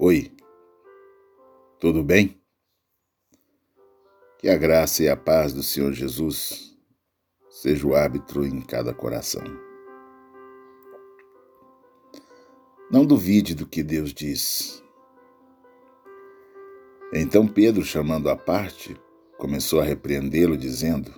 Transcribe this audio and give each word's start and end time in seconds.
Oi, 0.00 0.30
tudo 1.80 2.04
bem? 2.04 2.40
Que 4.38 4.48
a 4.48 4.56
graça 4.56 5.02
e 5.02 5.08
a 5.08 5.16
paz 5.16 5.52
do 5.52 5.60
Senhor 5.60 5.92
Jesus 5.92 6.78
seja 7.50 7.84
o 7.84 7.96
árbitro 7.96 8.46
em 8.46 8.60
cada 8.60 8.94
coração. 8.94 9.42
Não 12.88 13.04
duvide 13.04 13.56
do 13.56 13.66
que 13.66 13.82
Deus 13.82 14.14
diz. 14.14 14.84
Então 17.12 17.48
Pedro, 17.48 17.84
chamando 17.84 18.30
a 18.30 18.36
parte, 18.36 18.96
começou 19.36 19.80
a 19.80 19.84
repreendê-lo, 19.84 20.56
dizendo: 20.56 21.12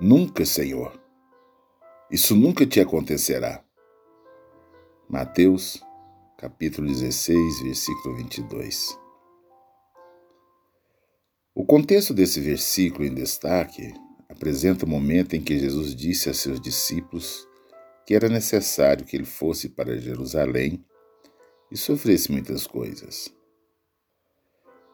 Nunca, 0.00 0.44
Senhor, 0.44 0.92
isso 2.08 2.36
nunca 2.36 2.64
te 2.64 2.78
acontecerá. 2.78 3.64
Mateus, 5.08 5.82
capítulo 6.38 6.86
16, 6.86 7.62
versículo 7.64 8.14
22. 8.14 8.96
O 11.52 11.66
contexto 11.66 12.14
desse 12.14 12.40
versículo 12.40 13.04
em 13.04 13.12
destaque 13.12 13.92
apresenta 14.28 14.86
o 14.86 14.88
momento 14.88 15.34
em 15.34 15.42
que 15.42 15.58
Jesus 15.58 15.96
disse 15.96 16.30
a 16.30 16.34
seus 16.34 16.60
discípulos 16.60 17.44
que 18.06 18.14
era 18.14 18.28
necessário 18.28 19.04
que 19.04 19.16
ele 19.16 19.24
fosse 19.24 19.68
para 19.68 19.98
Jerusalém 19.98 20.84
e 21.72 21.76
sofresse 21.76 22.30
muitas 22.30 22.68
coisas. 22.68 23.34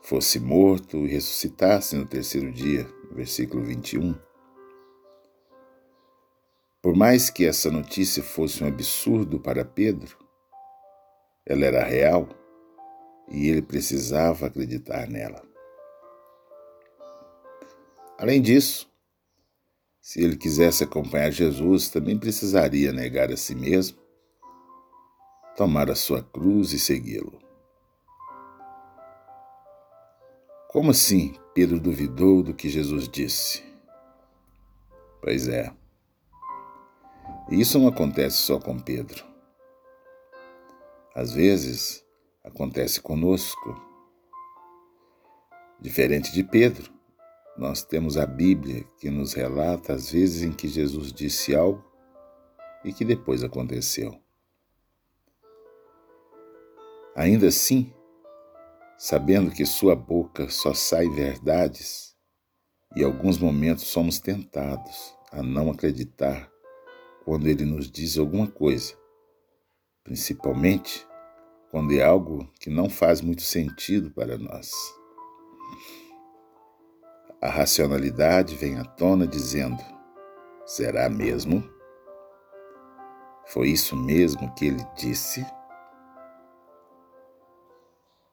Fosse 0.00 0.38
morto 0.38 0.98
e 0.98 1.08
ressuscitasse 1.08 1.96
no 1.96 2.06
terceiro 2.06 2.52
dia, 2.52 2.88
versículo 3.10 3.64
21. 3.64 4.14
Por 6.80 6.94
mais 6.94 7.30
que 7.30 7.44
essa 7.44 7.68
notícia 7.68 8.22
fosse 8.22 8.62
um 8.62 8.68
absurdo 8.68 9.40
para 9.40 9.64
Pedro, 9.64 10.21
ela 11.46 11.64
era 11.64 11.84
real 11.84 12.28
e 13.28 13.48
ele 13.48 13.62
precisava 13.62 14.46
acreditar 14.46 15.08
nela. 15.08 15.42
Além 18.18 18.40
disso, 18.40 18.90
se 20.00 20.20
ele 20.22 20.36
quisesse 20.36 20.84
acompanhar 20.84 21.30
Jesus, 21.30 21.88
também 21.88 22.18
precisaria 22.18 22.92
negar 22.92 23.30
a 23.30 23.36
si 23.36 23.54
mesmo, 23.54 23.98
tomar 25.56 25.90
a 25.90 25.94
sua 25.94 26.22
cruz 26.22 26.72
e 26.72 26.78
segui-lo. 26.78 27.40
Como 30.68 30.90
assim 30.90 31.34
Pedro 31.54 31.78
duvidou 31.78 32.42
do 32.42 32.54
que 32.54 32.68
Jesus 32.68 33.08
disse? 33.08 33.62
Pois 35.20 35.46
é. 35.46 35.72
Isso 37.50 37.78
não 37.78 37.88
acontece 37.88 38.38
só 38.38 38.58
com 38.58 38.78
Pedro. 38.78 39.31
Às 41.14 41.32
vezes, 41.32 42.02
acontece 42.42 43.00
conosco. 43.00 43.80
Diferente 45.78 46.32
de 46.32 46.42
Pedro, 46.42 46.90
nós 47.56 47.82
temos 47.82 48.16
a 48.16 48.24
Bíblia 48.24 48.84
que 48.98 49.10
nos 49.10 49.34
relata 49.34 49.92
as 49.92 50.10
vezes 50.10 50.42
em 50.42 50.52
que 50.52 50.68
Jesus 50.68 51.12
disse 51.12 51.54
algo 51.54 51.84
e 52.82 52.92
que 52.92 53.04
depois 53.04 53.44
aconteceu. 53.44 54.18
Ainda 57.14 57.48
assim, 57.48 57.92
sabendo 58.96 59.50
que 59.50 59.66
sua 59.66 59.94
boca 59.94 60.48
só 60.48 60.72
sai 60.72 61.06
verdades, 61.10 62.16
e 62.96 63.04
alguns 63.04 63.38
momentos 63.38 63.84
somos 63.84 64.18
tentados 64.18 65.14
a 65.30 65.42
não 65.42 65.70
acreditar 65.70 66.50
quando 67.24 67.46
ele 67.48 67.64
nos 67.64 67.90
diz 67.90 68.16
alguma 68.16 68.46
coisa, 68.46 68.94
principalmente 70.04 71.06
quando 71.70 71.94
é 71.94 72.02
algo 72.02 72.50
que 72.60 72.68
não 72.68 72.90
faz 72.90 73.20
muito 73.20 73.42
sentido 73.42 74.10
para 74.10 74.36
nós. 74.36 74.70
A 77.40 77.48
racionalidade 77.48 78.54
vem 78.54 78.78
à 78.78 78.84
tona 78.84 79.26
dizendo: 79.26 79.82
será 80.66 81.08
mesmo? 81.08 81.68
Foi 83.46 83.68
isso 83.68 83.96
mesmo 83.96 84.54
que 84.54 84.66
ele 84.66 84.84
disse? 84.96 85.44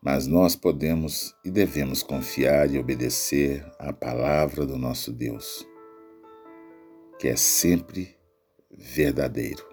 Mas 0.00 0.26
nós 0.26 0.56
podemos 0.56 1.34
e 1.44 1.50
devemos 1.50 2.02
confiar 2.02 2.70
e 2.70 2.78
obedecer 2.78 3.64
à 3.78 3.92
palavra 3.92 4.66
do 4.66 4.76
nosso 4.76 5.12
Deus, 5.12 5.66
que 7.18 7.28
é 7.28 7.36
sempre 7.36 8.16
verdadeiro. 8.70 9.71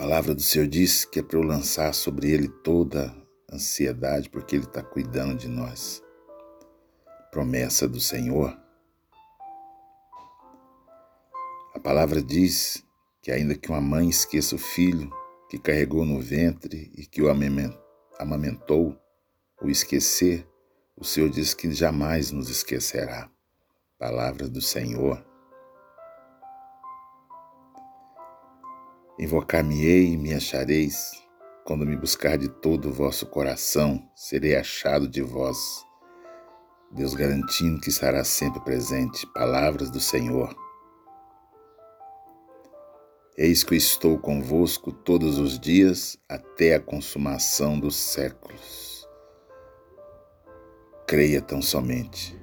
A 0.00 0.02
palavra 0.02 0.34
do 0.34 0.40
Senhor 0.40 0.66
diz 0.66 1.04
que 1.04 1.18
é 1.18 1.22
para 1.22 1.36
eu 1.38 1.42
lançar 1.42 1.92
sobre 1.92 2.30
ele 2.30 2.48
toda 2.48 3.14
ansiedade, 3.52 4.30
porque 4.30 4.56
ele 4.56 4.64
está 4.64 4.82
cuidando 4.82 5.36
de 5.36 5.46
nós 5.46 6.02
promessa 7.30 7.86
do 7.86 8.00
Senhor. 8.00 8.58
A 11.74 11.78
palavra 11.78 12.22
diz 12.22 12.82
que, 13.20 13.30
ainda 13.30 13.54
que 13.54 13.68
uma 13.68 13.82
mãe 13.82 14.08
esqueça 14.08 14.56
o 14.56 14.58
filho 14.58 15.10
que 15.50 15.58
carregou 15.58 16.06
no 16.06 16.18
ventre 16.18 16.90
e 16.96 17.04
que 17.04 17.20
o 17.20 17.28
amamentou, 18.18 18.98
o 19.60 19.68
esquecer, 19.68 20.48
o 20.96 21.04
Senhor 21.04 21.28
diz 21.28 21.52
que 21.52 21.70
jamais 21.72 22.30
nos 22.30 22.48
esquecerá. 22.48 23.30
Palavra 23.98 24.48
do 24.48 24.62
Senhor. 24.62 25.22
Invocar-me-ei 29.20 30.14
e 30.14 30.16
me 30.16 30.32
achareis, 30.32 31.12
quando 31.66 31.84
me 31.84 31.94
buscar 31.94 32.38
de 32.38 32.48
todo 32.48 32.88
o 32.88 32.92
vosso 32.92 33.26
coração, 33.26 34.02
serei 34.16 34.56
achado 34.56 35.06
de 35.06 35.20
vós. 35.20 35.84
Deus 36.90 37.12
garantindo 37.12 37.82
que 37.82 37.90
estará 37.90 38.24
sempre 38.24 38.60
presente. 38.60 39.26
Palavras 39.34 39.90
do 39.90 40.00
Senhor. 40.00 40.56
Eis 43.36 43.62
que 43.62 43.74
estou 43.74 44.18
convosco 44.18 44.90
todos 44.90 45.38
os 45.38 45.60
dias 45.60 46.16
até 46.26 46.76
a 46.76 46.80
consumação 46.80 47.78
dos 47.78 47.96
séculos. 47.96 49.06
Creia 51.06 51.42
tão 51.42 51.60
somente, 51.60 52.40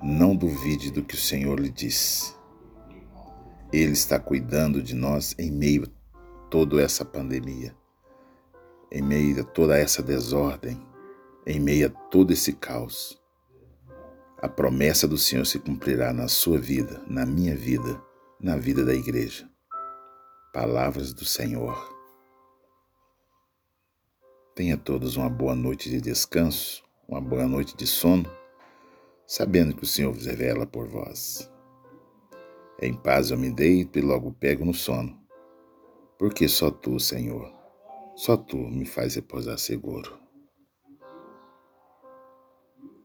não 0.00 0.36
duvide 0.36 0.92
do 0.92 1.02
que 1.02 1.16
o 1.16 1.20
Senhor 1.20 1.58
lhe 1.58 1.70
disse. 1.70 2.32
Ele 3.72 3.92
está 3.92 4.20
cuidando 4.20 4.80
de 4.80 4.94
nós 4.94 5.34
em 5.36 5.50
meio 5.50 5.88
toda 6.50 6.82
essa 6.82 7.04
pandemia, 7.04 7.74
em 8.90 9.00
meio 9.00 9.40
a 9.40 9.44
toda 9.44 9.78
essa 9.78 10.02
desordem, 10.02 10.84
em 11.46 11.60
meio 11.60 11.86
a 11.86 11.90
todo 12.10 12.32
esse 12.32 12.52
caos. 12.52 13.18
A 14.42 14.48
promessa 14.48 15.06
do 15.06 15.16
Senhor 15.16 15.46
se 15.46 15.60
cumprirá 15.60 16.12
na 16.12 16.26
sua 16.26 16.58
vida, 16.58 17.00
na 17.06 17.24
minha 17.24 17.54
vida, 17.54 18.02
na 18.40 18.56
vida 18.56 18.84
da 18.84 18.92
igreja. 18.92 19.48
Palavras 20.52 21.12
do 21.12 21.24
Senhor. 21.24 21.96
Tenha 24.56 24.76
todos 24.76 25.16
uma 25.16 25.30
boa 25.30 25.54
noite 25.54 25.88
de 25.88 26.00
descanso, 26.00 26.82
uma 27.06 27.20
boa 27.20 27.46
noite 27.46 27.76
de 27.76 27.86
sono, 27.86 28.28
sabendo 29.24 29.76
que 29.76 29.84
o 29.84 29.86
Senhor 29.86 30.12
revela 30.16 30.66
por 30.66 30.88
vós. 30.88 31.48
Em 32.82 32.92
paz 32.92 33.30
eu 33.30 33.38
me 33.38 33.50
deito 33.50 33.98
e 33.98 34.02
logo 34.02 34.32
pego 34.32 34.64
no 34.64 34.74
sono, 34.74 35.16
porque 36.20 36.50
só 36.50 36.70
tu, 36.70 37.00
Senhor, 37.00 37.50
só 38.14 38.36
tu 38.36 38.58
me 38.58 38.84
faz 38.84 39.14
repousar 39.14 39.58
seguro. 39.58 40.19